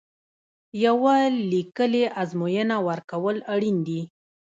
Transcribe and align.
یوه 0.85 1.15
لیکلې 1.51 2.03
ازموینه 2.21 2.77
ورکول 2.87 3.37
اړین 3.53 3.77
دي. 3.87 4.01